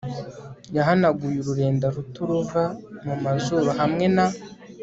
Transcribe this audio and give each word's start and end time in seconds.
yahanaguye 0.75 1.37
ururenda 1.39 1.87
ruto 1.95 2.21
ruva 2.29 2.63
mu 3.05 3.15
mazuru 3.23 3.67
hamwe 3.79 4.05
na 4.15 4.27